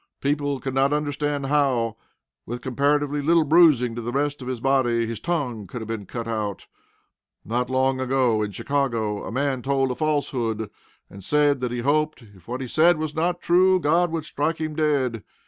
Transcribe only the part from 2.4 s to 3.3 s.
with comparatively